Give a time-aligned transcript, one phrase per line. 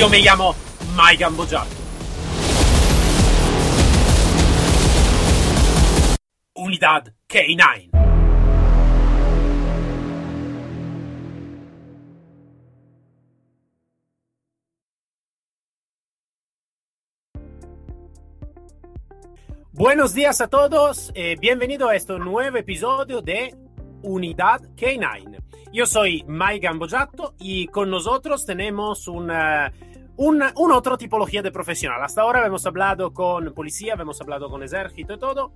[0.00, 0.54] Yo me llamo
[0.96, 1.68] Mike Gambogiato.
[6.54, 7.90] Unidad K9.
[19.72, 23.54] Buenos días a todos, eh, bienvenido a este nuevo episodio de
[24.02, 25.42] Unidad K9.
[25.72, 29.72] Yo soy Mike Gambojato y con nosotros tenemos una,
[30.20, 32.02] una, una, otra tipología de profesional.
[32.02, 35.52] Hasta ahora hemos hablado con policía, hemos hablado con ejército y todo.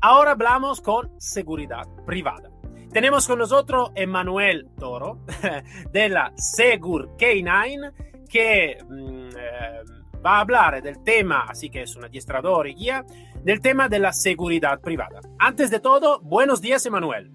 [0.00, 2.48] Ahora hablamos con seguridad privada.
[2.92, 5.18] Tenemos con nosotros Emanuel Toro
[5.92, 9.82] de la Segur K9 que mm, eh,
[10.24, 13.04] va a hablar del tema, así que es un adiestrador y guía,
[13.42, 15.20] del tema de la seguridad privada.
[15.40, 17.32] Antes de todo, buenos días, Emanuel.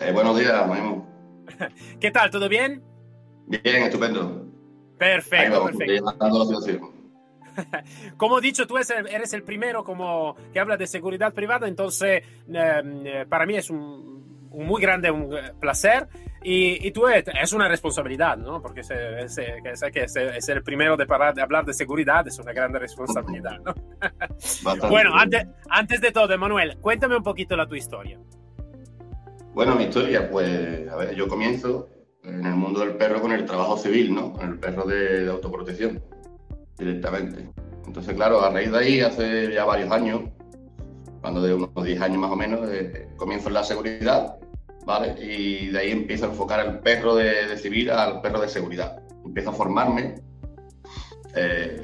[0.00, 1.06] Eh, buenos días, Maimo.
[2.00, 2.30] ¿Qué tal?
[2.30, 2.82] ¿Todo bien?
[3.46, 4.47] Bien, estupendo.
[4.98, 6.92] Perfecto, perfecto.
[8.16, 13.26] Como he dicho, tú eres el primero como que habla de seguridad privada, entonces eh,
[13.28, 16.08] para mí es un, un, muy grande un placer
[16.42, 18.62] y, y tú es, una responsabilidad, ¿no?
[18.62, 22.38] Porque sé, sé, sé que es el primero de, parar, de hablar de seguridad, es
[22.38, 23.74] una grande responsabilidad, ¿no?
[24.88, 28.18] bueno, antes, antes de todo, Manuel, cuéntame un poquito la tu historia.
[29.52, 31.88] Bueno, mi historia, pues, a ver, yo comienzo
[32.28, 34.32] en el mundo del perro con el trabajo civil, ¿no?
[34.32, 36.02] Con el perro de, de autoprotección,
[36.78, 37.48] directamente.
[37.86, 40.22] Entonces, claro, a raíz de ahí, hace ya varios años,
[41.20, 44.36] cuando de unos 10 años más o menos, eh, comienzo en la seguridad,
[44.84, 45.14] ¿vale?
[45.20, 49.02] Y de ahí empiezo a enfocar el perro de, de civil al perro de seguridad.
[49.24, 50.14] Empiezo a formarme
[51.34, 51.82] eh,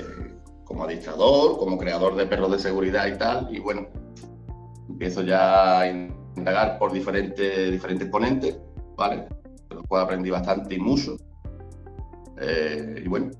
[0.65, 3.87] como adiestrador, como creador de perros de seguridad y tal, y bueno,
[4.89, 8.59] empiezo ya a indagar por diferentes, diferentes ponentes,
[8.97, 9.27] ¿vale?
[9.75, 11.17] De los cuales aprendí bastante y mucho.
[12.41, 13.31] Eh, y bueno,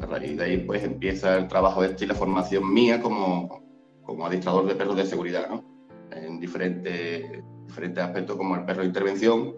[0.00, 3.62] a raíz de ahí pues empieza el trabajo este y la formación mía como,
[4.02, 5.64] como adiestrador de perros de seguridad, ¿no?
[6.10, 9.54] En diferentes, diferentes aspectos como el perro de intervención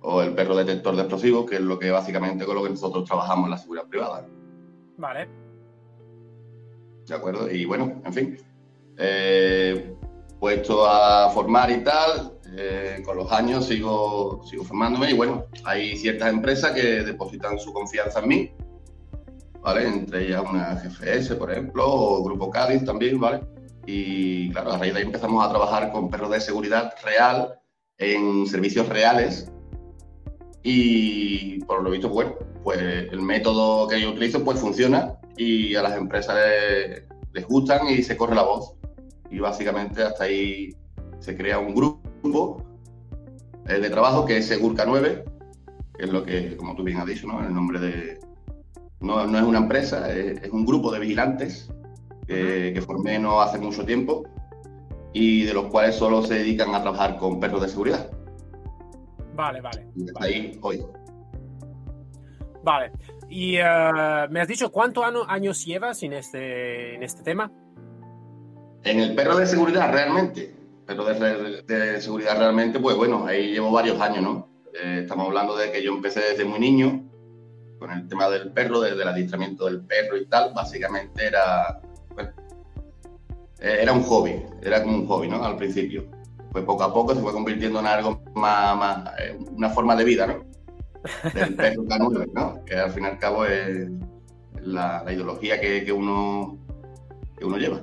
[0.00, 3.04] o el perro detector de explosivos, que es lo que básicamente con lo que nosotros
[3.04, 4.26] trabajamos en la seguridad privada.
[4.96, 5.28] Vale.
[7.06, 7.50] ¿De acuerdo?
[7.50, 8.36] Y bueno, en fin.
[8.96, 9.94] Eh,
[10.40, 15.96] puesto a formar y tal, eh, con los años sigo, sigo formándome y bueno, hay
[15.96, 18.50] ciertas empresas que depositan su confianza en mí,
[19.60, 19.86] ¿vale?
[19.86, 23.42] Entre ellas una GFS, por ejemplo, o Grupo Cádiz también, ¿vale?
[23.86, 27.60] Y claro, a raíz de ahí empezamos a trabajar con perros de seguridad real
[27.96, 29.52] en servicios reales
[30.64, 35.82] y por lo visto, bueno, pues el método que yo utilizo pues funciona y a
[35.82, 38.74] las empresas les, les gustan y se corre la voz
[39.30, 40.74] y básicamente hasta ahí
[41.20, 42.07] se crea un grupo
[43.68, 45.24] eh, de trabajo que es Segurca 9,
[45.96, 47.40] que es lo que, como tú bien has dicho, ¿no?
[47.42, 48.18] el nombre de...
[49.00, 51.70] No, no es una empresa, es, es, un grupo de vigilantes
[52.26, 54.24] que, que formé no hace mucho tiempo
[55.12, 58.10] y de los cuales solo se dedican a trabajar con perros de seguridad.
[59.34, 59.86] Vale, vale.
[59.94, 60.84] Y ahí hoy.
[62.64, 62.92] Vale.
[63.28, 67.52] Y uh, me has dicho cuántos años llevas en este, en este tema?
[68.84, 70.54] En el perro de seguridad, realmente,
[70.88, 74.48] perro de, seguridad realmente, pues bueno, ahí llevo varios años, ¿no?
[74.72, 77.04] Eh, estamos hablando de que yo empecé desde muy niño
[77.78, 81.82] con el tema del perro, desde el adiestramiento del perro y tal, básicamente era,
[83.60, 85.44] eh, era un hobby, era como un hobby, ¿no?
[85.44, 86.06] Al principio.
[86.52, 90.04] Pues poco a poco se fue convirtiendo en algo más, más eh, una forma de
[90.04, 90.46] vida, ¿no?
[91.34, 92.64] Del perro canudo, ¿no?
[92.64, 93.90] Que al fin y al cabo es
[94.62, 96.56] la, la ideología que, que, uno,
[97.36, 97.82] que uno lleva.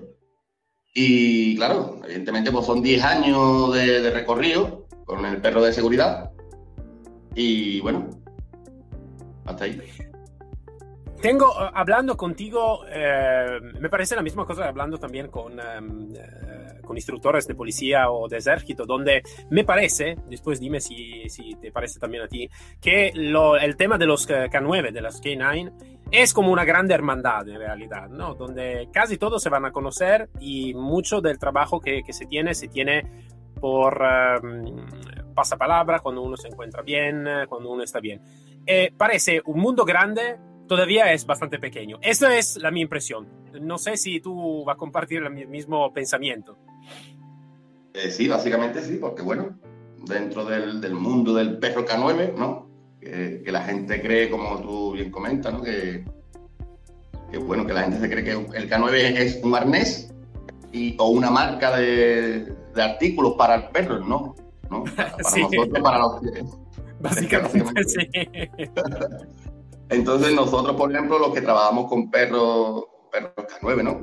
[0.97, 6.31] Y claro, evidentemente pues son 10 años de, de, recorrido con el perro de seguridad.
[7.35, 8.09] Y bueno,
[9.43, 9.81] hasta ahí.
[11.21, 16.81] Tengo, uh, hablando contigo, eh, me parece la misma cosa hablando también con, um, uh,
[16.85, 21.73] con instructores de policía o de ejército, donde me parece, después dime si, si te
[21.73, 26.33] parece también a ti, que lo, el tema de los K9, de las K9, es
[26.33, 28.35] como una grande hermandad en realidad, ¿no?
[28.35, 32.53] Donde casi todos se van a conocer y mucho del trabajo que, que se tiene
[32.53, 33.25] se tiene
[33.59, 34.01] por
[34.43, 34.85] um,
[35.33, 38.21] pasapalabra, cuando uno se encuentra bien, cuando uno está bien.
[38.65, 41.97] Eh, parece un mundo grande, todavía es bastante pequeño.
[42.01, 43.27] Esa es la mi impresión.
[43.61, 46.57] No sé si tú vas a compartir el mismo pensamiento.
[47.93, 49.57] Eh, sí, básicamente sí, porque bueno,
[50.05, 52.64] dentro del, del mundo del perro K9, ¿no?
[53.05, 55.61] Que, que, la gente cree, como tú bien comentas, ¿no?
[55.61, 56.03] Que,
[57.31, 60.11] que, bueno, que la gente se cree que el K9 es un arnés
[60.71, 64.35] y, o una marca de, de artículos para el perro, ¿no?
[64.71, 64.83] ¿no?
[64.95, 65.41] Para, para sí.
[65.41, 66.21] nosotros, para los
[66.99, 67.99] Básicamente, sí.
[69.89, 73.99] Entonces nosotros, por ejemplo, los que trabajamos con perros, perros K9, ¿no?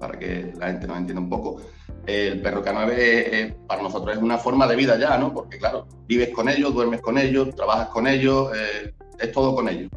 [0.00, 1.60] Para que la gente nos entienda un poco,
[2.06, 5.32] el perro K9 para nosotros es una forma de vida ya, ¿no?
[5.32, 9.68] Porque claro, vives con ellos, duermes con ellos, trabajas con ellos, eh, es todo con
[9.68, 9.90] ellos,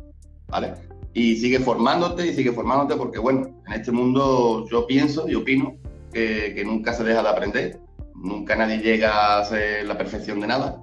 [0.48, 0.74] ¿vale?
[1.14, 5.76] Y sigue formándote y sigue formándote porque, bueno, en este mundo yo pienso y opino
[6.12, 7.80] que, que nunca se deja de aprender,
[8.14, 10.82] nunca nadie llega a ser la perfección de nada,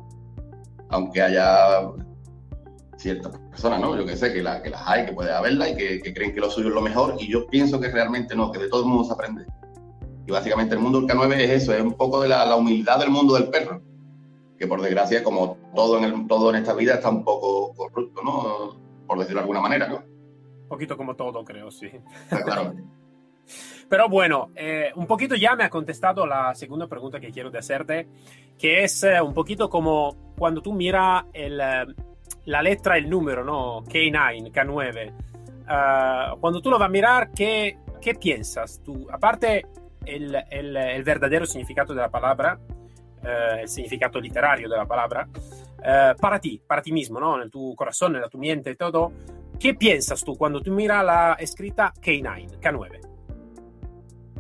[0.88, 1.82] aunque haya
[3.00, 3.96] ciertas personas, ¿no?
[3.96, 6.40] Yo que sé, que, la, que las hay, que puede haberla y que, creen que
[6.40, 8.88] lo suyo es lo mejor y yo pienso que realmente no, que de todo el
[8.88, 9.46] mundo se aprende.
[10.26, 13.10] Y básicamente el mundo del K9 es eso, es un poco de la, humildad del
[13.10, 13.82] mundo del perro,
[14.58, 18.22] que por desgracia, como todo en, el, todo en esta vida, está un poco corrupto,
[18.22, 18.78] ¿no?
[19.06, 19.96] Por decirlo de alguna manera, ¿no?
[20.62, 21.90] Un poquito como todo, creo, sí.
[22.28, 22.74] Claro.
[23.88, 27.58] Pero bueno, eh, un poquito ya me ha contestado la segunda pregunta que quiero de
[27.58, 28.08] hacerte,
[28.56, 31.86] que es eh, un poquito como cuando tú miras el, eh,
[32.46, 33.82] la letra, el número, ¿no?
[33.84, 35.12] K9, K9.
[35.62, 39.06] Uh, cuando tú lo vas a mirar, ¿qué, qué piensas tú?
[39.10, 39.66] Aparte,
[40.04, 42.58] el, el, el, verdadero significado de la palabra,
[43.22, 47.40] uh, el significado literario de la palabra, uh, para ti, para ti mismo, ¿no?
[47.42, 49.12] En tu corazón, en tu mente, todo.
[49.58, 52.99] ¿Qué piensas tú cuando tú miras la escrita K9, K9?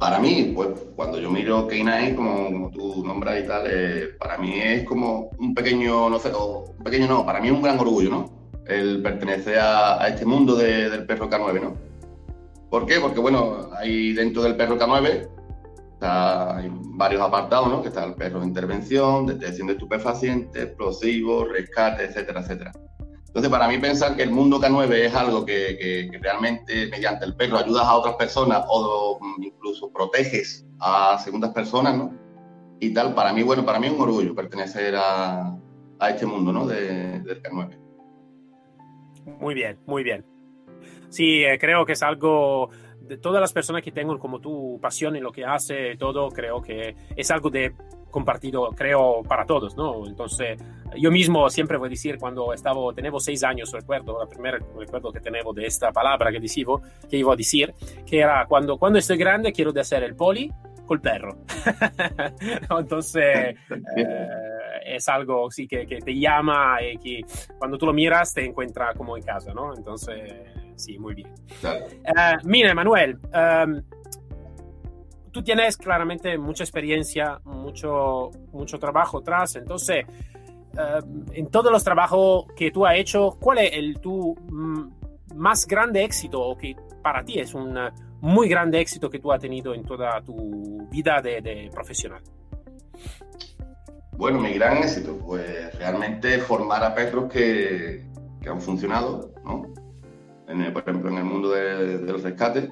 [0.00, 4.38] Para mí, pues cuando yo miro K9, como, como tú nombras y tal, eh, para
[4.38, 7.78] mí es como un pequeño, no sé, un pequeño no, para mí es un gran
[7.78, 8.50] orgullo, ¿no?
[8.66, 11.76] El pertenecer a, este mundo del perro K9, ¿no?
[12.70, 12.98] ¿Por qué?
[12.98, 15.28] Porque, bueno, hay dentro del perro K9
[16.00, 17.82] hay varios apartados, ¿no?
[17.82, 22.72] Que está el perro de intervención, detección de estupefacientes, explosivos, rescate, etcétera, etcétera.
[23.30, 27.58] Entonces, para mí pensar que el mundo K9 es algo que, realmente mediante el perro
[27.58, 32.12] ayudas a otras personas o incluso proteges a segundas personas, ¿no?
[32.80, 35.56] Y tal, para mí, bueno, para mí es un orgullo pertenecer a,
[36.08, 36.66] este mundo, ¿no?
[36.66, 37.78] De, del K9.
[39.38, 40.26] Muy bien, muy bien.
[41.08, 45.14] Sí, eh, creo que es algo de todas las personas que tengan como tu pasión
[45.14, 47.76] en lo que hace, todo, creo que es algo de
[48.10, 50.06] compartido, creo, para todos, ¿no?
[50.06, 50.60] Entonces,
[50.96, 55.12] yo mismo siempre voy a decir, cuando estaba, tenemos seis años, recuerdo, la primera recuerdo
[55.12, 57.74] que tenemos de esta palabra que, decivo, que iba a decir,
[58.06, 60.50] que era cuando, cuando estoy grande quiero hacer el poli
[60.90, 61.36] col perro.
[62.78, 63.56] Entonces,
[63.96, 64.28] eh,
[64.84, 67.20] es algo sí, que, que, te llama y que
[67.58, 69.72] cuando tú lo miras te encuentra como en casa, ¿no?
[69.72, 70.32] Entonces,
[70.74, 71.28] sí, muy bien.
[71.62, 73.80] Uh, mira, Manuel, um,
[75.30, 80.04] tú tienes claramente mucha experiencia, mucho, mucho trabajo atrás, entonces,
[80.78, 81.00] eh,
[81.32, 86.04] en todos los trabajos que tú has hecho, ¿cuál es el tu mm, más grande
[86.04, 87.76] éxito o que para ti es un
[88.20, 92.22] muy grande éxito que tú has tenido en toda tu vida de, profesional?
[94.12, 98.04] Bueno, mi gran éxito, pues realmente formar a perros que,
[98.42, 99.72] que han funcionado, ¿no?
[100.46, 102.68] En por ejemplo, en el mundo de, de los rescates.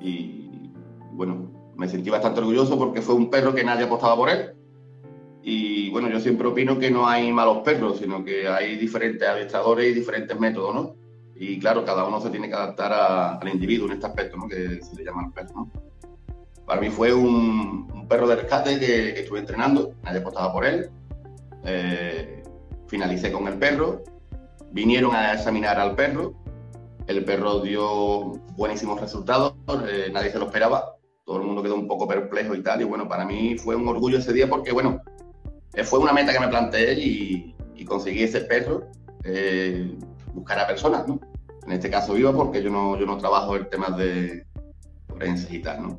[0.00, 0.72] Y
[1.12, 4.52] bueno, me sentí bastante orgulloso porque fue un perro que nadie apostaba por él.
[5.42, 9.90] Y bueno, yo siempre opino que no hay malos perros, sino que hay diferentes adiestradores
[9.90, 10.96] y diferentes métodos, ¿no?
[11.36, 12.92] Y claro, cada uno se tiene que adaptar
[13.42, 14.48] al individuo en este aspecto, ¿no?
[14.48, 15.70] Que se le llama el perro, ¿no?
[16.64, 20.88] Para mí fue un, perro de rescate que, estuve entrenando, nadie apostaba por él.
[21.64, 22.42] Eh,
[22.86, 24.02] finalicé con el perro,
[24.70, 26.34] vinieron a examinar al perro,
[27.06, 29.54] el perro dio buenísimos resultados,
[29.88, 32.82] eh, nadie se lo esperaba todo el mundo quedó un poco perplejo y tal.
[32.82, 35.00] Y bueno, para mí fue un orgullo ese día porque, bueno,
[35.72, 37.54] eh, fue una meta que me planteé y,
[37.86, 38.86] conseguí ese perro,
[39.24, 39.94] eh,
[40.32, 41.20] buscar a personas, ¿no?
[41.66, 44.46] En este caso viva porque yo no, yo no trabajo en temas de
[45.06, 45.98] forenses y tal, ¿no?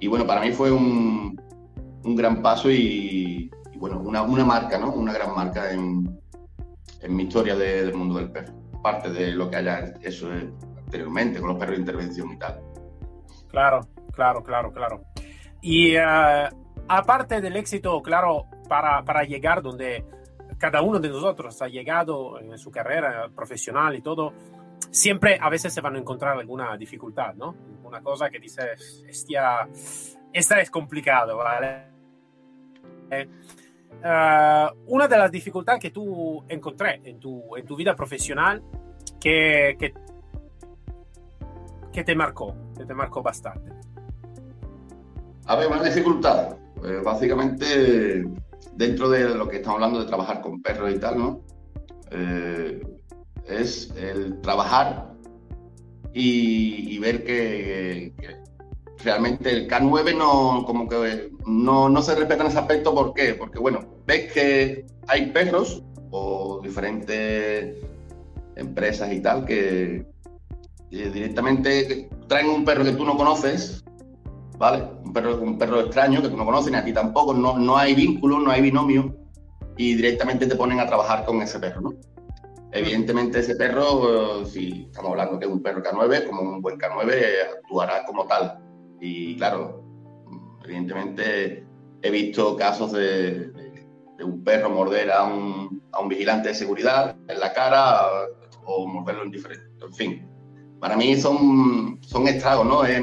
[0.00, 1.40] Y bueno, para mí fue un,
[2.02, 4.92] un gran paso y, bueno, una, una, marca, ¿no?
[4.92, 6.20] Una gran marca en,
[7.00, 8.52] en mi historia del mundo del perro.
[8.82, 10.28] Parte de lo que haya hecho
[10.76, 12.60] anteriormente con los perros de intervención y tal.
[13.50, 15.02] Claro, claro, claro, claro.
[15.60, 16.48] Y eh,
[16.88, 20.04] aparte del éxito, claro, para, para, llegar donde
[20.58, 24.32] cada uno de nosotros ha llegado en su carrera profesional y todo,
[24.90, 27.54] siempre a veces se van a encontrar alguna dificultad, ¿no?
[27.84, 28.62] Una cosa que dice,
[29.08, 29.68] esta,
[30.32, 31.84] esta es complicado, ¿vale?
[33.10, 33.28] Eh,
[34.86, 38.62] una de las dificultades que tú encontré en tu, en tu vida profesional
[39.20, 39.92] que, que,
[41.92, 43.79] que te marcó, que te marcó bastante.
[45.50, 46.54] A una dificultad.
[46.76, 48.24] Pues básicamente,
[48.76, 51.40] dentro de lo que estamos hablando de trabajar con perros y tal, ¿no?
[52.12, 52.80] Eh,
[53.48, 55.12] es el trabajar
[56.14, 58.12] y, ver que,
[59.02, 62.94] realmente el K9 no, como que no, no se respeta en ese aspecto.
[62.94, 63.34] ¿Por qué?
[63.34, 67.74] Porque, bueno, ves que hay perros o diferentes
[68.54, 70.06] empresas y tal que
[70.90, 73.82] directamente traen un perro que tú no conoces,
[74.60, 74.84] ¿vale?
[75.04, 77.78] Un perro, un perro extraño que tú no conoces ni a ti tampoco, no, no
[77.78, 79.16] hay vínculo, no hay binomio
[79.78, 81.94] y directamente te ponen a trabajar con ese perro, ¿no?
[82.70, 88.04] Evidentemente ese perro, si estamos hablando de un perro K9, como un buen K9, actuará
[88.04, 88.58] como tal.
[89.00, 89.82] Y claro,
[90.62, 91.66] evidentemente
[92.02, 93.50] he visto casos de,
[94.22, 98.02] un perro morder a un, a un, vigilante de seguridad en la cara
[98.66, 99.66] o morderlo en diferente.
[99.82, 100.28] En fin,
[100.78, 102.84] para mí son, son estragos, ¿no?
[102.84, 103.00] Eh,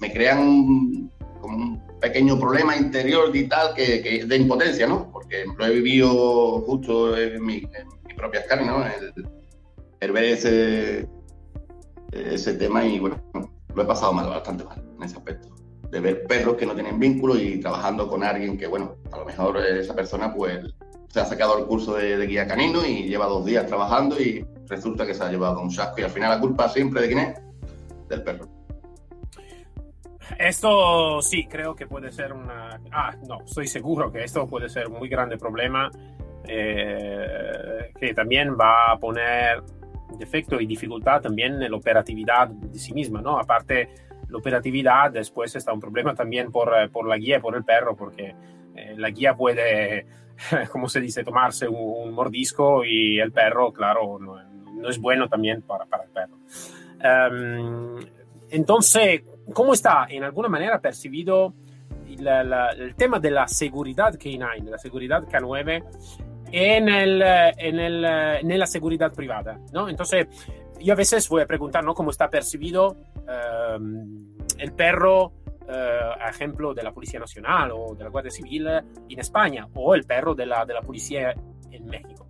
[0.00, 5.10] me, crean como un pequeño problema interior y tal que, que, de impotencia, ¿no?
[5.12, 7.62] Porque lo he vivido justo en mi,
[8.18, 8.84] propias carnes, ¿no?
[10.00, 11.08] El, ver ese,
[12.12, 13.20] ese tema y bueno,
[13.74, 15.48] lo he pasado mal, bastante mal en ese aspecto.
[15.90, 19.24] De ver perros que no tienen vínculo y trabajando con alguien que, bueno, a lo
[19.24, 20.74] mejor esa persona pues
[21.08, 25.06] se ha sacado el curso de, guía canino y lleva dos días trabajando y resulta
[25.06, 27.40] que se ha llevado un chasco y al final la culpa siempre de quién es,
[28.08, 28.57] del perro.
[30.38, 32.80] Esto sí, creo que puede ser una...
[32.90, 35.90] Ah, no, estoy seguro que esto puede ser un muy grande problema
[36.46, 39.62] eh, que también va a poner
[40.18, 43.38] defecto y dificultad también en la operatividad de sí misma, ¿no?
[43.38, 43.88] Aparte,
[44.28, 47.96] la operatividad después está un problema también por, eh, por la guía, por el perro,
[47.96, 48.34] porque
[48.74, 50.06] eh, la guía puede,
[50.72, 54.42] como se dice, tomarse un, mordisco y el perro, claro, no,
[54.72, 56.38] no es bueno también para, para el perro.
[56.98, 58.00] Um,
[58.50, 61.54] entonces, ¿cómo está en alguna manera percibido
[62.08, 65.84] el tema de la seguridad K9, de la seguridad K9
[66.50, 69.88] en, el, en, el, en la seguridad privada, ¿no?
[69.88, 70.26] Entonces,
[70.80, 71.94] yo a veces voy a preguntar, ¿no?
[71.94, 72.96] ¿Cómo está percibido
[73.76, 79.18] um, el perro, uh, ejemplo, de la Policía Nacional o de la Guardia Civil en
[79.18, 81.34] España o el perro de la, de la Policía
[81.70, 82.26] en México?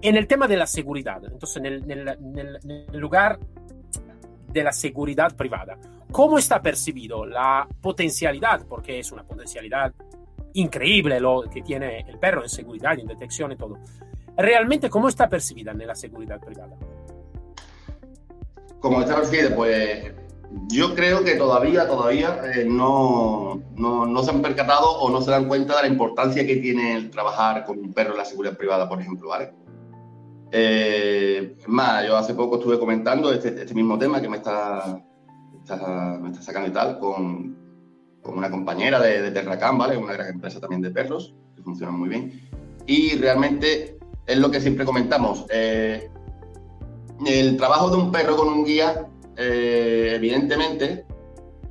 [0.00, 2.08] En el tema de la seguridad, entonces, en el, en
[2.38, 3.38] el, en el lugar
[4.48, 5.76] de la seguridad privada,
[6.10, 8.66] ¿cómo está percibido la potencialidad?
[8.66, 9.92] Porque es una potencialidad
[10.54, 13.78] increíble lo que tiene el perro en seguridad, en detección y todo.
[14.36, 16.76] ¿Realmente cómo está percibida en la seguridad privada?
[18.80, 19.54] ¿Cómo está percibida?
[19.54, 20.12] Pues
[20.68, 25.30] yo creo que todavía, todavía eh, no, no, no, se han percatado o no se
[25.30, 28.56] dan cuenta de la importancia que tiene el trabajar con un perro en la seguridad
[28.56, 29.52] privada, por ejemplo, ¿vale?
[30.50, 35.02] Eh, más, yo hace poco estuve comentando este, este mismo tema que me está,
[35.76, 37.56] me está sacando y tal con,
[38.22, 39.96] con una compañera de, de Terracam, ¿vale?
[39.96, 42.48] Una gran empresa también de perros, que funciona muy bien.
[42.86, 43.98] Y realmente
[44.28, 45.46] es lo que siempre comentamos.
[45.50, 46.08] Eh,
[47.26, 49.06] el trabajo de un perro con un guía,
[49.36, 51.04] eh, evidentemente,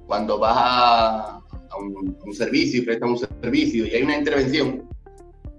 [0.06, 1.40] cuando vas a,
[1.80, 4.90] un, servicio y prestas un servicio y hay una intervención,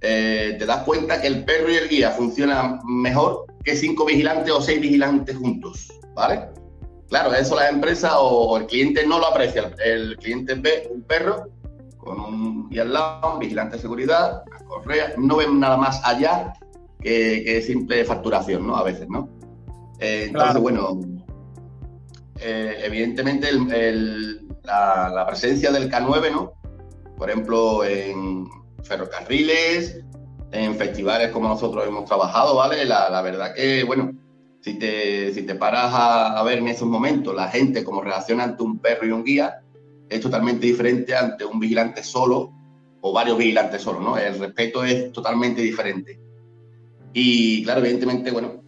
[0.01, 4.53] eh, te das cuenta que el perro y el guía funcionan mejor que cinco vigilantes
[4.53, 6.49] o seis vigilantes juntos, ¿vale?
[7.09, 9.71] Claro, eso la empresa o el cliente no lo aprecia.
[9.85, 11.49] El cliente ve un perro
[11.97, 16.01] con un y al lado, un vigilante de seguridad, una correa, no ven nada más
[16.05, 16.53] allá
[17.01, 18.77] que, simple facturación, ¿no?
[18.77, 19.29] A veces, ¿no?
[20.01, 21.01] Eh, entonces, bueno,
[22.41, 23.49] eh, evidentemente
[24.63, 26.53] la, la, presencia del K9, ¿no?
[27.17, 28.47] Por ejemplo, en
[28.83, 30.01] ferrocarriles,
[30.53, 32.85] en festivales como nosotros hemos trabajado, ¿vale?
[32.85, 34.13] La, la verdad que, bueno,
[34.73, 39.07] si te, paras a, ver en esos momentos la gente cómo reacciona ante un perro
[39.07, 39.63] y un guía,
[40.09, 42.53] es totalmente diferente ante un vigilante solo
[43.01, 44.19] o varios vigilantes solos, ¿no?
[44.19, 46.21] El respeto es totalmente diferente.
[47.13, 48.63] Y claro, evidentemente, bueno,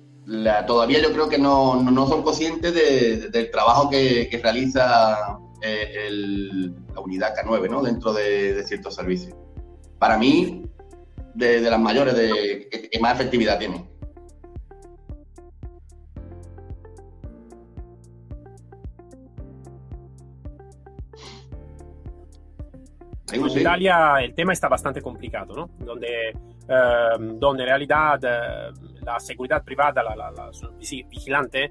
[0.67, 2.73] todavía yo creo que no, son conscientes
[3.33, 6.09] del trabajo que, que realiza eh,
[6.95, 7.83] la unidad K9, ¿no?
[7.83, 9.35] Dentro de, ciertos servicios.
[9.99, 10.65] Para mí,
[11.35, 13.87] de, las mayores de, que más efectividad tiene.
[23.33, 25.71] En Italia el tema está bastante complicado, ¿no?
[25.85, 26.31] Donde,
[26.69, 28.73] ehm, donde en realidad eh,
[29.03, 30.51] la seguridad privada, la, la,
[31.09, 31.71] vigilante,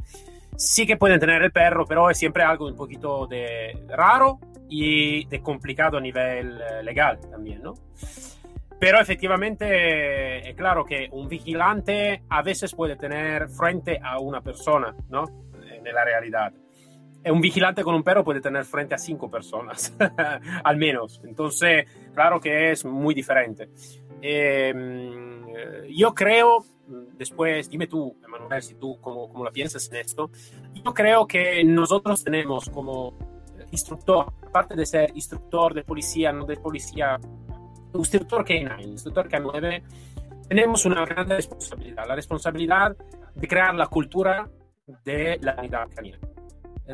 [0.55, 4.39] sí que pueden tener el perro, pero es siempre algo un poquito de raro
[4.69, 7.73] y de complicado a nivel eh, legal también, ¿no?
[8.79, 14.95] Pero efectivamente es claro que un vigilante a veces puede tener frente a una persona,
[15.09, 15.25] ¿no?
[15.61, 16.53] En la realidad
[17.25, 19.95] un vigilante con un perro puede tener frente a cinco personas,
[20.63, 21.21] al menos.
[21.23, 23.69] Entonces, claro que es muy diferente.
[24.21, 25.45] Em,
[25.89, 26.63] yo creo,
[27.17, 30.29] después, dime tú, Emanuel, si tú cómo, cómo la piensas en esto,
[30.73, 33.17] yo creo que nosotros tenemos como
[33.71, 37.19] instructor, aparte de ser instructor de policía, no de policía,
[37.93, 39.83] instructor K9, instructor K9,
[40.47, 42.95] tenemos una gran responsabilidad, la responsabilidad
[43.35, 44.49] de crear la cultura
[45.05, 46.17] de la unidad canina.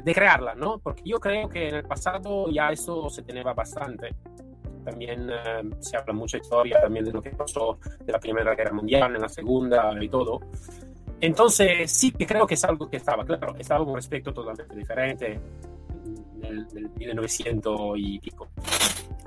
[0.03, 0.79] De crearla, ¿no?
[0.79, 4.13] Porque yo creo que en el pasado ya eso se tenía bastante.
[4.83, 8.73] También eh, se habla mucha historia también de lo que pasó de la Primera Guerra
[8.73, 10.41] Mundial, en la Segunda y todo.
[11.21, 15.39] Entonces, sí que creo que es algo que estaba, claro, estaba un respecto totalmente diferente
[16.35, 18.49] del, del 1900 y pico.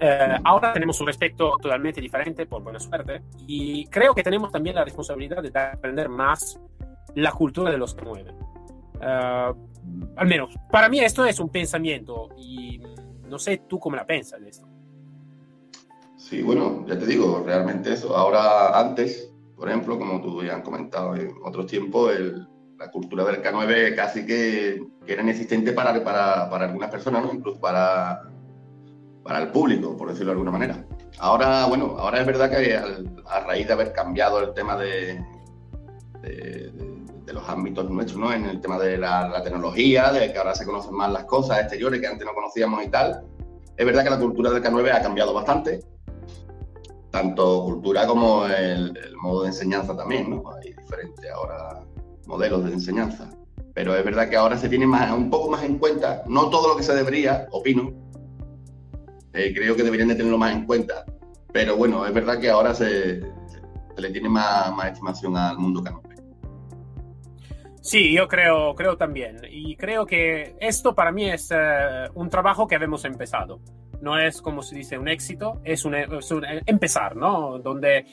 [0.01, 4.77] Eh, ahora tenemos un respecto totalmente diferente, por buena suerte, y creo que tenemos también
[4.77, 6.61] la responsabilidad de aprender más
[7.15, 8.37] la cultura de los que mueven.
[9.01, 9.55] Uh,
[10.17, 12.81] al menos, para mí esto es un pensamiento y
[13.29, 14.67] no sé tú cómo la piensas de esto.
[16.17, 18.17] Sí, bueno, ya te digo, realmente eso.
[18.17, 22.13] Ahora, antes, por ejemplo, como tú ya has comentado en otros tiempos,
[22.79, 27.33] la cultura del K9 casi que, era inexistente para, para, para, algunas personas, ¿no?
[27.33, 28.23] incluso para,
[29.23, 30.85] para el público, por decirlo de alguna manera.
[31.19, 35.25] Ahora, bueno, ahora es verdad que a raíz de haber cambiado el tema de,
[37.29, 38.33] de, los ámbitos nuestros, ¿no?
[38.33, 42.01] En el tema de la, tecnología, de que ahora se conocen más las cosas exteriores
[42.01, 43.25] que antes no conocíamos y tal.
[43.77, 45.81] Es verdad que la cultura del K9 ha cambiado bastante,
[47.11, 50.43] tanto cultura como el, modo de enseñanza también, ¿no?
[50.53, 51.85] Hay diferentes ahora
[52.27, 53.31] modelos de enseñanza.
[53.75, 56.69] Pero es verdad que ahora se tiene más, un poco más en cuenta, no todo
[56.69, 57.93] lo que se debería, opino,
[59.33, 61.05] eh, creo que deberían de tenerlo más en cuenta,
[61.53, 63.23] pero bueno, es verdad que ahora se,
[63.97, 66.08] le tiene más, más, estimación al mundo canopé.
[67.89, 69.41] Sí, yo creo, creo también.
[69.51, 73.61] Y creo que esto para mí es uh, un trabajo que hemos empezado.
[74.03, 77.59] No es, como se dice, un éxito, es un, es un empezar, ¿no?
[77.59, 78.05] Donde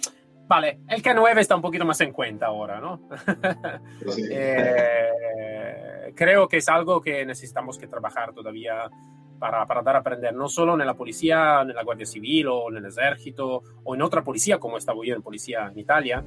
[0.48, 3.02] Vale, el K9 está un poquito más en cuenta ahora, ¿no?
[4.16, 4.30] Sí.
[4.32, 8.90] eh, creo que es algo que necesitamos que trabajar todavía
[9.40, 12.70] para, para, dar a aprender, no solo en la policía, en la Guardia Civil o
[12.70, 16.24] en el ejército o en otra policía, como estaba yo en policía en Italia,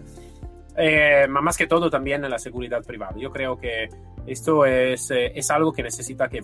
[0.79, 3.15] eh, más que todo también en la seguridad privada.
[3.19, 3.89] Yo creo que
[4.27, 6.41] esto es, eh, es algo que necesita que,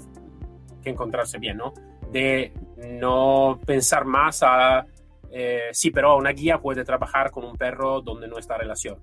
[0.82, 1.72] que encontrarse bien, ¿no?
[2.10, 4.86] De no pensar más a
[5.36, 9.00] eh, sí, pero una guía puede trabajar con un perro donde no está relación.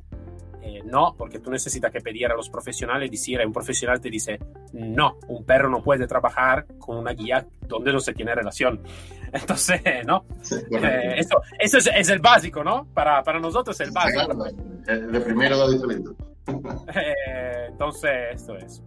[0.62, 4.40] Eh, no, porque tú necesitas que pedir a los profesionales decir, un profesional te dice,
[4.74, 8.82] no, un perro no puede trabajar con una guía donde no se tiene relación.
[9.34, 10.26] Entonces, ¿no?
[10.42, 12.88] Sí, eh, eso, eso es, es, el básico, ¿no?
[12.94, 14.26] Para, para nosotros es el básico.
[14.26, 15.72] Claro, de primero lo
[16.94, 18.84] eh, entonces, esto es.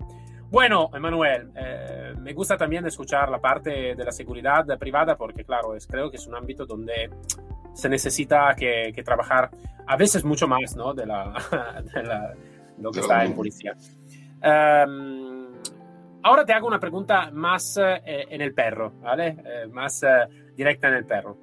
[0.50, 5.74] Bueno, Emanuel, eh, me gusta también escuchar la parte de la seguridad privada porque, claro,
[5.74, 7.10] es, creo que es un ámbito donde
[7.72, 9.50] se necesita que, que trabajar
[9.86, 10.94] a veces mucho más ¿no?
[10.94, 11.34] de, la,
[11.94, 12.34] de la,
[12.78, 13.74] lo que está en policía.
[14.42, 15.33] Um,
[16.24, 19.36] ahora te hago una pregunta más eh, en el perro, ¿vale?
[19.44, 20.08] Eh, más eh,
[20.56, 21.38] directa en el perro.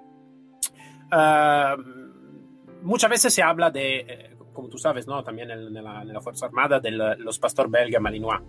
[2.81, 5.23] muchas veces se habla de, como tú sabes, ¿no?
[5.23, 8.41] También en, en, la, en la, Fuerza Armada, de los pastor belga Malinois.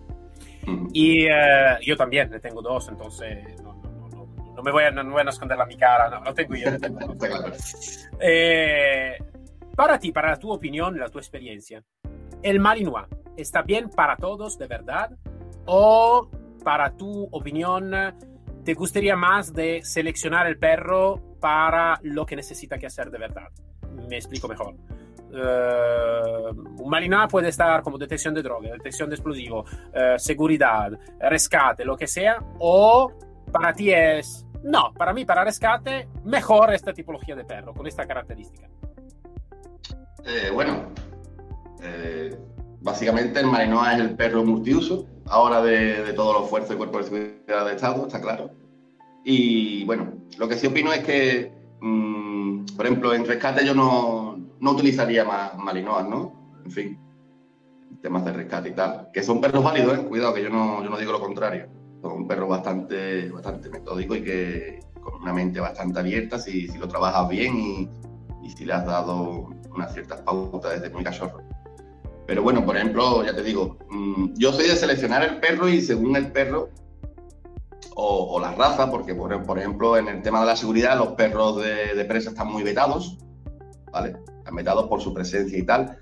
[0.93, 4.91] Y uh, yo también, le tengo dos, entonces no, no, no, no me voy a,
[4.91, 6.71] no, voy a esconder la mi cara, no, no tengo yo.
[6.71, 7.35] No tengo, no tengo.
[8.19, 9.17] eh,
[9.75, 11.83] para ti, para tu opinión, la tu experiencia,
[12.41, 15.11] ¿el Malinois está bien para todos de verdad?
[15.65, 16.29] ¿O
[16.63, 17.91] para tu opinión
[18.63, 23.47] te gustaría más de seleccionar el perro para lo que necesita que hacer de verdad?
[24.09, 24.75] Me explico mejor.
[25.33, 31.83] Uh, un Malinois puede estar como detección de droga, detección de explosivo, uh, seguridad, rescate,
[31.83, 33.11] lo que sea, o
[33.51, 38.05] para ti es, no, para mí, para rescate, mejor esta tipología de perro, con esta
[38.05, 38.69] característica.
[40.23, 40.85] Eh, bueno,
[41.81, 42.37] eh,
[42.81, 46.97] básicamente el Malinois es el perro multiuso, ahora de, de todos los fuerzos del Cuerpo
[46.99, 48.51] de Seguridad de Estado, está claro.
[49.23, 54.37] Y bueno, lo que sí opino es que, mmm, por ejemplo, en rescate yo no,
[54.59, 56.33] no utilizaría más malinoas, ¿no?
[56.65, 56.99] En fin,
[58.01, 59.09] temas de rescate y tal.
[59.13, 60.03] Que son perros válidos, ¿eh?
[60.03, 61.67] Cuidado, que yo no, yo no digo lo contrario.
[62.01, 66.87] Son perros bastante, bastante metódicos y que con una mente bastante abierta si, si lo
[66.87, 67.89] trabajas bien y,
[68.43, 71.39] y, si le has dado unas ciertas pautas desde muy cachorro.
[72.25, 75.81] Pero bueno, por ejemplo, ya te digo, mmm, yo soy de seleccionar el perro y
[75.81, 76.69] según el perro
[77.95, 81.61] o, la raza, porque por, por, ejemplo en el tema de la seguridad los perros
[81.61, 83.17] de, de presa están muy vetados,
[83.91, 84.15] ¿vale?
[84.37, 85.97] Están vetados por su presencia y tal.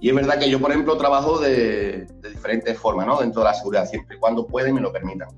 [0.00, 3.20] Y es verdad que yo, por ejemplo, trabajo de, diferentes formas, ¿no?
[3.20, 5.28] Dentro de la seguridad, siempre y cuando pueden y me lo permitan.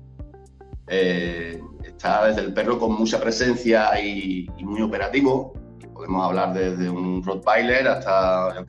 [0.87, 5.53] Eh, está desde el perro con mucha presencia y, muy operativo.
[5.93, 8.65] Podemos hablar desde un Rottweiler hasta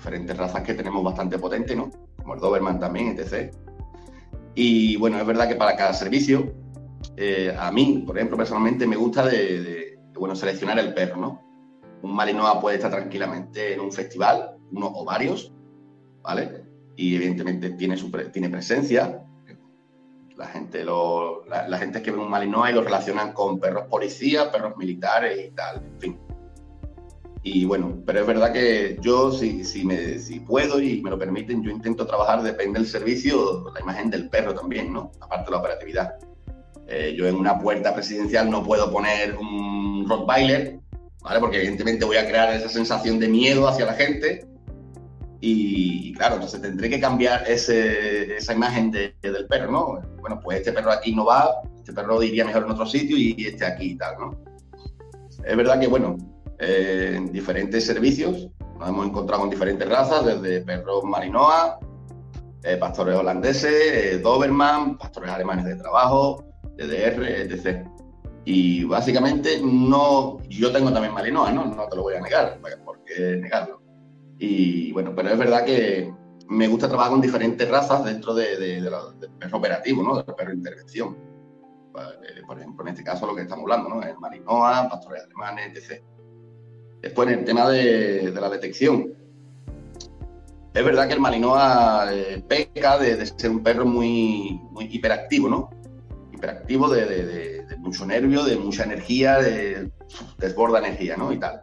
[0.00, 1.90] diferentes razas que tenemos bastante potentes, ¿no?
[2.16, 3.54] Como el Doberman también, etc.
[4.54, 6.52] Y bueno, es verdad que para cada servicio,
[7.16, 11.16] eh, a mí, por ejemplo, personalmente me gusta de, de, de bueno, seleccionar el perro,
[11.16, 11.50] ¿no?
[12.02, 15.52] un Malinois puede estar tranquilamente en un festival, uno o varios,
[16.22, 16.64] ¿vale?
[16.96, 19.24] y evidentemente tiene, su tiene presencia.
[20.36, 24.48] La gente, lo, la, gente que ve un Malinois y lo relacionan con perros policías,
[24.48, 26.18] perros militares y tal, en fin.
[27.42, 31.18] Y bueno, pero es verdad que yo, si, si, me, si puedo y me lo
[31.18, 35.10] permiten, yo intento trabajar, depende del servicio, la imagen del perro también, ¿no?
[35.20, 36.14] Aparte de la operatividad.
[36.86, 40.80] Eh, yo en una puerta presidencial no puedo poner un Rottweiler,
[41.22, 41.40] ¿vale?
[41.40, 44.46] Porque evidentemente voy a crear esa sensación de miedo hacia la gente.
[45.40, 50.00] Y, claro, entonces tendré que cambiar ese, esa imagen de, del perro, ¿no?
[50.20, 51.48] Bueno, pues este perro aquí no va,
[51.78, 54.38] este perro iría mejor en otro sitio y, este aquí y tal, ¿no?
[55.46, 56.18] Es verdad que, bueno,
[56.60, 61.78] eh, en diferentes servicios nos hemos encontrado con diferentes razas, desde perros marinoa,
[62.62, 66.44] eh, pastores holandeses, Doberman, pastores alemanes de trabajo,
[66.76, 67.86] DDR, etc.
[68.44, 71.66] Y básicamente no, yo tengo también Malinois, ¿no?
[71.66, 73.82] No te lo voy a negar, ¿por qué negarlo?
[74.38, 76.12] Y bueno, pero es verdad que
[76.48, 78.90] me gusta trabajar con diferentes razas dentro de, del
[79.38, 80.16] perro operativo, ¿no?
[80.16, 81.18] Del perro de intervención.
[81.96, 84.02] Eh, por ejemplo, en este caso lo que estamos hablando, ¿no?
[84.02, 86.02] El Malinois, pastores alemanes, etc.
[87.02, 89.14] Después, en el tema de, la detección,
[90.74, 95.70] es verdad que el Malinois eh, peca de, ser un perro muy, muy hiperactivo, ¿no?
[96.40, 99.90] hiperactivo, de, mucho nervio, de mucha energía, de
[100.38, 101.32] desborda energía, ¿no?
[101.32, 101.62] Y tal.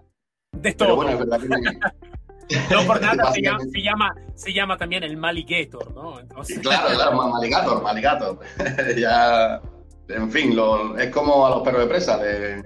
[0.53, 0.87] De todo.
[0.87, 2.65] Pero bueno, es verdad que...
[2.73, 3.41] No por nada se
[3.81, 6.19] llama, se llama, también el Maligator, ¿no?
[6.61, 8.39] Claro, claro, Maligator, Maligator.
[8.97, 9.61] ya,
[10.07, 12.63] en fin, lo, es como a los perros de presa, le,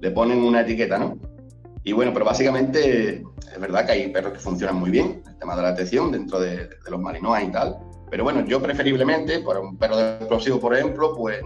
[0.00, 1.18] le, ponen una etiqueta, ¿no?
[1.84, 5.54] Y bueno, pero básicamente es verdad que hay perros que funcionan muy bien, el tema
[5.54, 7.78] de la atención dentro de, los marinoas y tal,
[8.10, 11.40] pero bueno, yo preferiblemente, para un perro de explosivo, por ejemplo, pues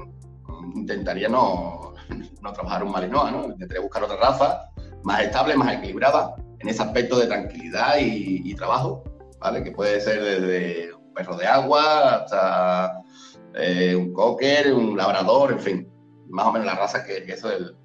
[0.77, 1.95] intentaría no,
[2.43, 3.45] no trabajar un malinois, ¿no?
[3.47, 4.71] Intentaría buscar otra raza
[5.03, 9.05] más estable, más equilibrada, en ese aspecto de tranquilidad y, trabajo,
[9.41, 9.63] ¿vale?
[9.63, 13.03] Que puede ser desde un perro de agua hasta
[13.55, 15.93] eh, un cocker, un labrador, en fin,
[16.29, 17.77] más o menos la raza que, eso es el,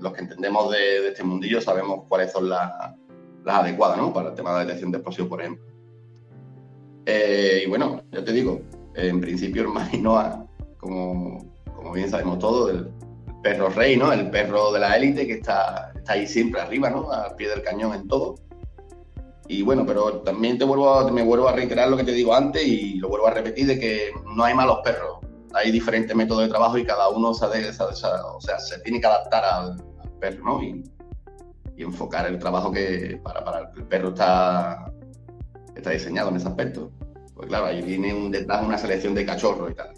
[0.00, 2.72] los que entendemos de, este mundillo sabemos cuáles son las,
[3.44, 4.12] adecuadas, ¿no?
[4.12, 5.64] Para el tema de detección de explosivos, por ejemplo.
[7.06, 8.60] Eh, y bueno, ya te digo,
[8.94, 10.34] en principio el Malinois,
[10.78, 12.90] como, como bien sabemos todos, el
[13.42, 14.12] perro rey, ¿no?
[14.12, 17.12] El perro de la élite que está, está ahí siempre arriba, ¿no?
[17.12, 18.34] Al pie del cañón en todo.
[19.48, 22.66] Y bueno, pero también te vuelvo me vuelvo a reiterar lo que te digo antes
[22.66, 25.18] y lo vuelvo a repetir de que no hay malos perros.
[25.56, 29.42] Hay diferentes métodos de trabajo y cada uno sabe, o sea, se tiene que adaptar
[29.44, 29.82] al,
[30.20, 30.62] perro, ¿no?
[30.62, 30.84] Y,
[31.76, 34.92] y, enfocar el trabajo que para, para el perro está,
[35.74, 36.90] está diseñado en ese aspecto.
[37.34, 39.92] Pues claro, ahí viene un, detrás una selección de cachorros y tal.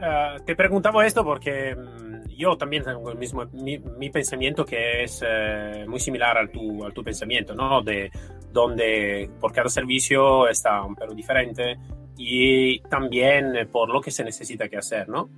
[0.00, 5.22] Ah, te preguntaba esto porque mm, yo también tengo el mismo, mi, pensamiento que es
[5.26, 7.82] eh, muy similar al tu, al tu pensamiento, ¿no?
[7.82, 8.10] De
[8.52, 11.76] donde por cada servicio está un perro diferente
[12.16, 15.28] y también por lo que se necesita que hacer, ¿no?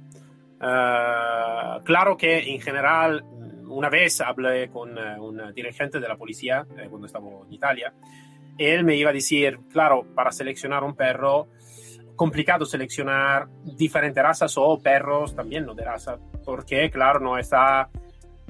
[0.61, 3.25] Ah, claro que en general,
[3.69, 7.93] una vez hablé con eh, un dirigente de la policía eh, cuando estaba en Italia
[8.59, 11.49] él me iba a decir, claro, para seleccionar un perro,
[12.15, 17.89] complicado seleccionar diferentes razas o perros también no de raza, porque claro, no está...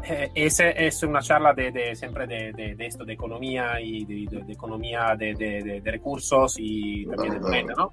[0.05, 5.17] Eh, ese es una charla de, siempre de, de, esto, de economía y de, economía
[5.17, 7.93] de, recursos y también de moneda, ¿no?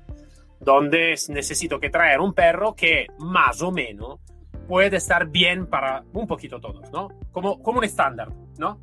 [0.63, 4.19] Donde necesito que traer un perro que más o menos
[4.67, 7.09] puede estar bien para un poquito todos, ¿no?
[7.31, 8.79] Como, como un estándar, ¿no?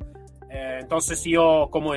[0.49, 1.93] Eh, entonces yo como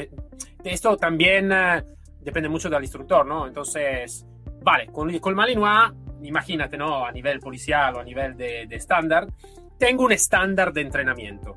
[0.64, 1.82] esto también eh,
[2.20, 3.46] depende mucho del instructor, ¿no?
[3.46, 4.26] Entonces,
[4.62, 5.92] vale, con, con Malinois,
[6.22, 7.04] imagínate, ¿no?
[7.04, 9.26] A nivel policial o a nivel de, estándar,
[9.78, 11.54] tengo un estándar de entrenamiento,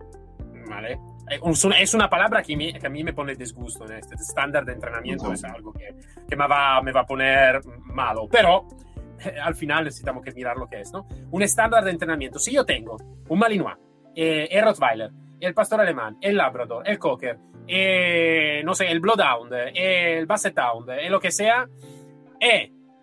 [0.68, 1.00] ¿vale?
[1.30, 1.40] Eh,
[1.80, 5.32] es una palabra que, que, a mí me pone disgusto en este estándar de entrenamiento,
[5.34, 5.96] es algo que,
[6.28, 8.68] que, me, va, me va a poner malo, pero
[9.20, 11.08] eh, al final necesitamos que mirar lo que es, ¿no?
[11.32, 12.40] Un estándar de entrenamiento.
[12.40, 13.78] Si yo tengo un Malinois,
[14.16, 17.38] eh, el Rottweiler, el Pastor Alemán, el Labrador, el Cocker,
[17.68, 21.68] eh, no sé, el Bloodhound, el Basset Hound, lo que sea,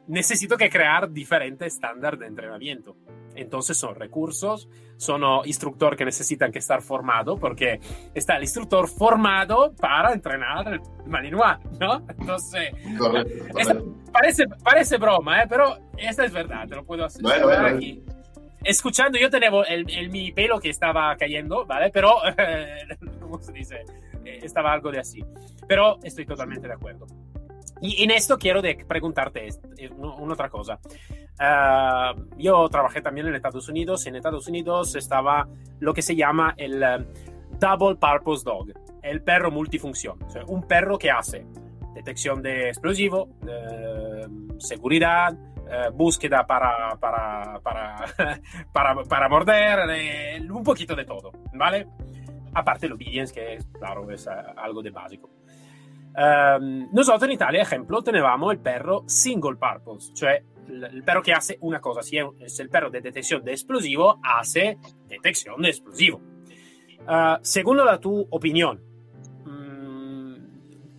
[0.06, 2.96] necesito que crear diferentes estándares de entrenamiento.
[3.36, 7.80] Entonces son recursos, son instructores que necesitan que estar formados porque
[8.14, 12.04] está el instructor formado para entrenar el Malinois, ¿no?
[12.18, 12.72] Entonces,
[14.12, 15.46] parece, parece broma, ¿eh?
[15.48, 18.02] pero esta es verdad, te lo puedo hacer aquí.
[18.62, 21.90] Escuchando, yo tenía el, el, mi pelo que estaba cayendo, ¿vale?
[21.92, 22.14] Pero,
[23.20, 23.84] ¿cómo se dice?
[24.24, 25.22] Eh, estaba algo de así.
[25.68, 27.06] Pero estoy totalmente de acuerdo.
[27.80, 30.78] Y en esto quiero de preguntarte eh, una otra cosa.
[31.38, 34.06] Ah, yo trabajé también en Estados Unidos.
[34.06, 35.48] En Estados Unidos estaba
[35.80, 37.06] lo que se llama el eh,
[37.58, 40.18] Double Purpose Dog, el perro multifunción.
[40.46, 41.46] un perro que hace
[41.94, 43.28] detección de explosivo,
[44.58, 45.32] seguridad,
[45.92, 47.96] búsqueda para, para, para,
[48.72, 51.86] para, para morder, un poquito de todo, ¿vale?
[52.52, 55.30] Aparte el obedience, que claro, es algo de básico.
[56.16, 61.58] Um, nosotros en Italia, ejemplo, teníamos el perro single purpose, cioè el perro que hace
[61.60, 66.20] una cosa, si es el perro de detección de explosivo, hace detección de explosivo.
[67.06, 68.80] Uh, según la tu opinión,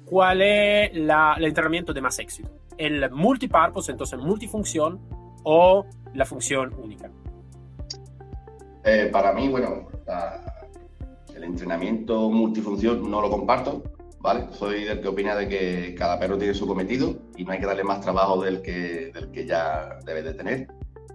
[0.05, 2.49] ¿cuál es la, el entrenamiento de más éxito?
[2.77, 4.99] ¿El multipurpose, entonces multifunción,
[5.43, 7.09] o la función única?
[8.83, 10.67] Eh, para mí, bueno, la,
[11.33, 13.94] el entrenamiento multifunción no lo comparto
[14.51, 17.65] soy del que opina de que cada perro tiene su cometido y no hay que
[17.65, 20.67] darle más trabajo del que, del que ya debe de tener.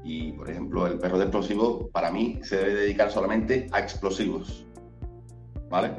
[0.05, 4.65] Y, por ejemplo, el perro de explosivo, para mí, se debe dedicar solamente a explosivos,
[5.69, 5.93] ¿vale?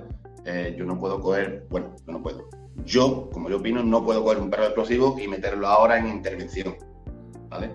[0.45, 2.49] Eh, yo no puedo coger, bueno, yo no puedo.
[2.85, 6.07] Yo, como yo opino, no puedo coger un perro de explosivo y meterlo ahora en
[6.07, 6.75] intervención,
[7.49, 7.71] ¿vale?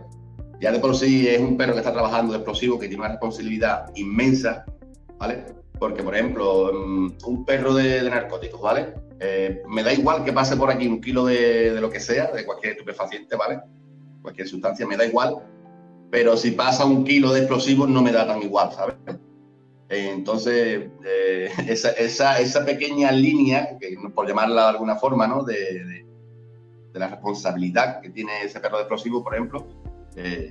[0.60, 3.10] Ya de por sí es un perro que está trabajando de explosivo, que tiene una
[3.10, 4.64] responsabilidad inmensa,
[5.18, 5.44] ¿vale?
[5.78, 9.05] Porque, por ejemplo, mm, un perro de, de narcóticos, ¿vale?
[9.18, 12.44] Eh, me da igual que pase por aquí un kilo de, lo que sea, de
[12.44, 13.60] cualquier estupefaciente, ¿vale?
[14.22, 15.36] Cualquier sustancia, me da igual.
[16.10, 18.96] Pero si pasa un kilo de explosivos, no me da tan igual, ¿sabes?
[19.88, 25.44] entonces, eh, esa, pequeña línea, que, por llamarla de alguna forma, ¿no?
[25.44, 26.04] De,
[26.92, 29.66] la responsabilidad que tiene ese perro de explosivos, por ejemplo,
[30.16, 30.50] eh,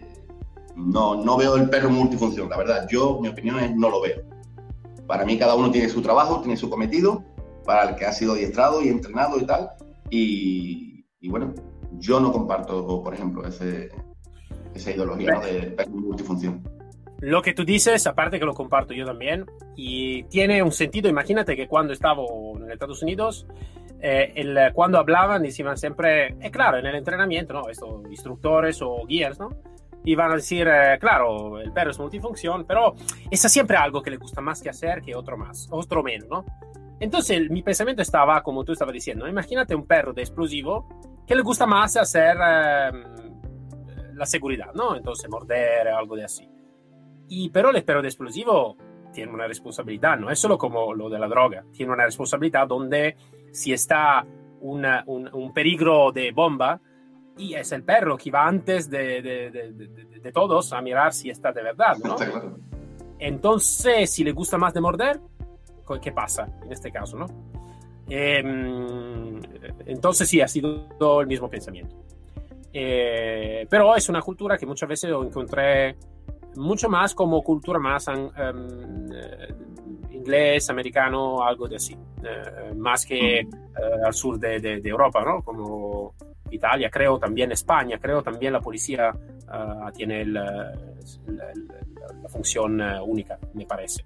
[0.76, 2.88] no, no veo el perro multifunción, la verdad.
[2.88, 4.22] Yo, mi opinión es, no lo veo.
[5.08, 7.24] Para mí, cada uno tiene su trabajo, tiene su cometido
[7.66, 9.72] para el que ha sido adiestrado y entrenado y tal.
[10.10, 11.54] Y, bueno,
[11.94, 13.90] yo no comparto, por ejemplo, ese,
[14.74, 16.64] esa ideología de multifunción.
[17.22, 21.56] Lo que tú dices, aparte que lo comparto yo también, y tiene un sentido, imagínate
[21.56, 22.22] que cuando estaba
[22.58, 23.48] en Estados Unidos,
[24.02, 27.70] eh, el, cuando hablaban, decían siempre, eh, claro, en el entrenamiento, ¿no?
[27.70, 29.50] Estos instructores o guías, ¿no?
[30.04, 32.94] Iban a decir, eh, claro, el perro es multifunción, pero
[33.32, 36.46] es siempre algo que le gusta más que hacer que otro más, otro menos, ¿no?
[37.00, 40.88] Entonces mi pensamiento estaba, como tú estabas diciendo, imagínate un perro de explosivo
[41.28, 43.04] que le gusta más hacer em,
[44.14, 44.96] la seguridad, ¿no?
[44.96, 46.48] Entonces morder, algo de así.
[47.28, 48.78] Y pero el perro de explosivo
[49.12, 53.16] tiene una responsabilidad, no es solo como lo de la droga, tiene una responsabilidad donde
[53.52, 54.26] si está
[54.60, 56.82] un, un, peligro de bomba,
[57.38, 59.72] y es el perro que va antes de, de, de,
[60.22, 62.16] de, todos a mirar si está de verdad, ¿no?
[63.20, 65.20] Entonces, si le gusta más de morder,
[66.02, 67.28] qué pasa en este caso, ¿no?
[68.08, 69.40] Em,
[69.86, 71.96] entonces sí, ha sido el mismo pensamiento.
[72.72, 75.96] Eh, pero es una cultura que muchas veces encontré
[76.58, 78.30] mucho más como cultura más um,
[80.12, 83.48] inglés, americano, algo de así, eh, más que
[84.06, 85.42] al sur de, de, Europa, ¿no?
[85.42, 86.16] Como
[86.52, 89.14] Italia, creo también España, creo también la policía
[89.96, 90.74] tiene la,
[91.28, 94.06] la, función única, me parece.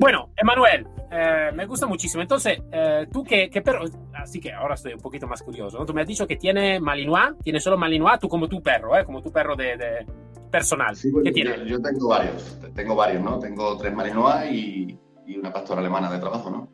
[0.00, 2.22] Bueno, Emanuel, eh, me gusta muchísimo.
[2.22, 5.78] Entonces, eh, tú qué, qué, perro, así que ahora estoy un poquito más curioso.
[5.78, 5.86] ¿no?
[5.86, 9.04] Tú me has dicho que tiene Malinois, tiene solo Malinois, tú como tu perro, ¿eh?
[9.04, 10.06] como tu perro de, de
[10.50, 10.96] personal.
[10.96, 11.66] Sí, ¿Qué tiene?
[11.66, 13.38] Yo, tengo varios, tengo varios, ¿no?
[13.38, 16.68] Tengo tres Malinois y, y, una pastora alemana de trabajo, ¿no?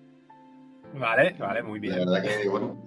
[0.95, 1.99] Vale, vale, muy bien.
[1.99, 2.85] La verdad que, bueno,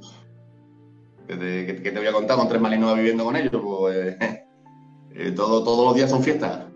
[1.27, 3.61] ¿qué te voy a contar con tres Malinois viviendo con ellos?
[3.61, 4.17] Pues,
[5.15, 6.70] eh, todo, todos los días son fiestas.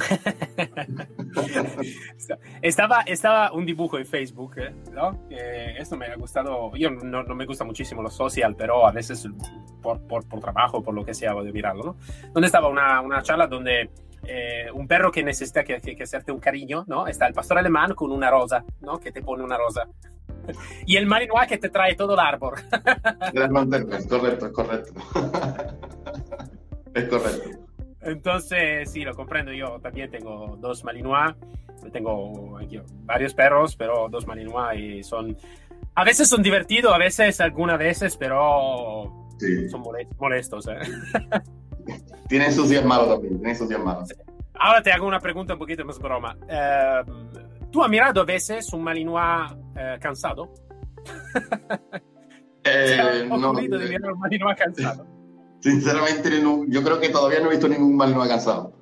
[2.62, 4.74] estaba, estaba un dibujo en Facebook, ¿eh?
[4.92, 5.26] ¿no?
[5.30, 6.74] esto me ha gustado.
[6.76, 9.28] Yo no, no, me gusta muchísimo lo social, pero a veces
[9.82, 11.96] por, por, por trabajo, por lo que sea, voy a mirarlo, ¿no?
[12.32, 13.90] Donde estaba una, una charla donde
[14.24, 17.06] eh, un perro que necesita que, que, hacerte un cariño, ¿no?
[17.06, 18.98] Está el pastor alemán con una rosa, ¿no?
[18.98, 19.88] Que te pone una rosa.
[20.86, 22.54] Y el malinois que te trae todo el árbol.
[23.32, 24.92] es correcto, es correcto.
[26.94, 27.69] Es correcto.
[28.10, 29.52] Entonces, sí, lo comprendo.
[29.52, 31.34] Yo también tengo dos Malinois.
[31.92, 32.58] Tengo
[33.04, 35.36] varios perros, pero dos Malinois y son.
[35.94, 39.28] A veces son divertidos, a veces, algunas veces, pero
[39.70, 39.82] son
[40.18, 40.68] molestos.
[40.68, 40.78] ¿eh?
[42.28, 44.08] Tienen sus días malos también, tienen sus días malos.
[44.54, 46.36] Ahora te hago una pregunta un poquito más broma.
[46.48, 47.02] Eh,
[47.72, 50.52] ¿Tú has mirado a veces un Malinois eh, cansado?
[52.62, 53.54] Eh, no.
[53.54, 55.06] de mirar un Malinois cansado?
[55.60, 56.30] Sinceramente,
[56.68, 58.72] yo creo que todavía no he visto ningún Malinois cansado.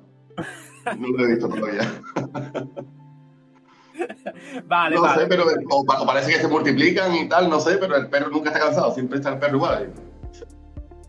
[0.97, 1.81] No lo he visto todavía.
[4.65, 5.21] Vale, no vale.
[5.21, 8.49] sé, pero o, parece que se multiplican y tal, no sé, pero el perro nunca
[8.49, 9.93] está cansado, siempre está el perro igual.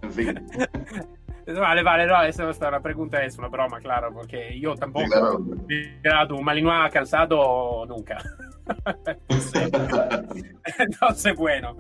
[0.03, 0.51] En fin.
[1.47, 5.07] Vale, vale, no, esa es una pregunta, es una broma, claro, porque yo tampoco
[5.69, 6.37] sí, claro.
[6.37, 8.19] un Malinois cansado nunca.
[9.29, 9.73] entonces,
[10.79, 11.77] entonces, bueno.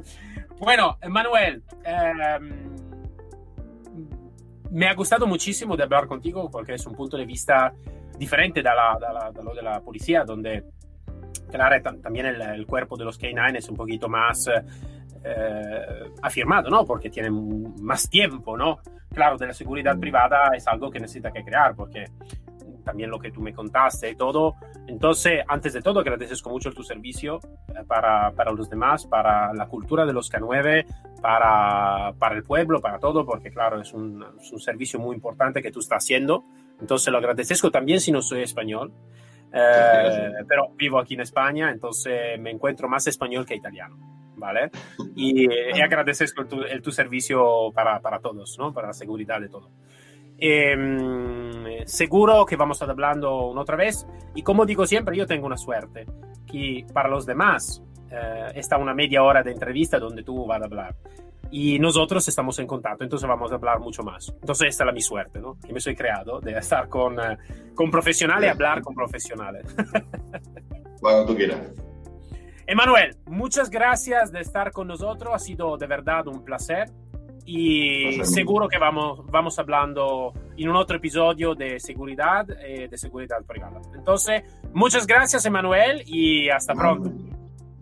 [0.58, 2.69] Bueno, Manuel, em,
[4.70, 7.72] me ha gustado muchísimo de hablar contigo porque es un punto de vista
[8.18, 10.24] diferente de, la, lo de la policía,
[11.50, 16.84] claro, también el, cuerpo de los K9 es un poquito más eh, afirmado, ¿no?
[16.84, 18.80] Porque tiene más tiempo, ¿no?
[19.12, 22.04] Claro, de la seguridad privada es algo que necesita que crear, porque
[22.84, 24.56] también lo que tú me contaste y todo.
[24.86, 29.66] Entonces, antes de todo, agradezco mucho tu servicio eh, para, para los demás, para la
[29.66, 30.84] cultura de los K9,
[31.20, 35.62] para, para el pueblo, para todo, porque claro, es un, es un, servicio muy importante
[35.62, 36.44] que tú estás haciendo.
[36.80, 38.92] Entonces, lo agradezco también si no soy español.
[39.52, 43.96] Eh, pero vivo aquí en España, entonces me encuentro más español que italiano,
[44.36, 44.70] ¿vale?
[45.16, 48.72] Y, y agradezco tu, el, tu servicio para, para todos, ¿no?
[48.72, 49.70] Para la seguridad de todo.
[50.40, 54.06] Eh, seguro que vamos a estar hablando una otra vez.
[54.34, 56.06] Y como digo siempre, yo tengo una suerte
[56.46, 60.64] que para los demás eh, está una media hora de entrevista donde tú vas a
[60.64, 60.96] hablar.
[61.52, 64.32] Y nosotros estamos en contacto, entonces vamos a hablar mucho más.
[64.40, 65.58] Entonces esta es la mi suerte, ¿no?
[65.58, 67.36] Que me soy creado de estar con, uh,
[67.74, 69.64] con profesionales y hablar con profesionales.
[71.00, 71.60] Cuando tú quieras.
[72.68, 75.34] Emanuel, muchas gracias de estar con nosotros.
[75.34, 76.88] Ha sido de verdad un placer
[77.52, 83.42] y seguro que vamos, vamos hablando en un otro episodio de seguridad, eh, de seguridad
[83.44, 83.80] privada.
[83.92, 87.10] Entonces, muchas gracias, Emanuel, y hasta pronto.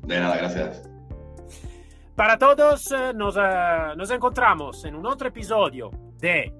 [0.06, 0.88] De nada, gracias.
[2.16, 6.50] Para todos, eh, nos, uh, nos encontramos en un otro episodio de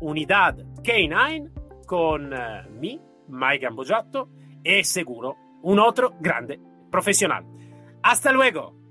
[0.00, 2.98] Unidad K9 con uh, mi,
[3.28, 4.30] Mike Gambogiatto,
[4.64, 6.58] y seguro un otro grande
[6.90, 7.44] profesional.
[8.02, 8.83] Hasta luego.